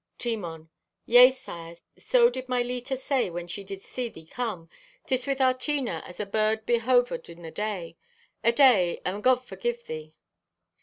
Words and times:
(Timon) 0.17 0.71
"Yea, 1.05 1.29
sire, 1.29 1.75
so 1.95 2.31
did 2.31 2.49
my 2.49 2.63
Leta 2.63 2.97
say 2.97 3.29
when 3.29 3.47
she 3.47 3.63
did 3.63 3.83
see 3.83 4.09
thee 4.09 4.25
come. 4.25 4.67
'Tis 5.05 5.27
with 5.27 5.39
our 5.39 5.53
Tina 5.53 6.01
as 6.07 6.19
a 6.19 6.25
bird 6.25 6.65
behovered 6.65 7.29
in 7.29 7.43
the 7.43 7.51
day. 7.51 7.97
Aday, 8.43 8.99
and 9.05 9.21
God 9.21 9.45
forgive 9.45 9.85
thee." 9.85 10.15